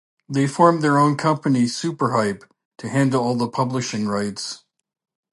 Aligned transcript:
They 0.27 0.47
formed 0.47 0.81
their 0.81 0.97
own 0.97 1.15
company, 1.15 1.65
Superhype, 1.65 2.41
to 2.79 2.89
handle 2.89 3.21
all 3.21 3.47
publishing 3.49 4.07
rights. 4.07 4.63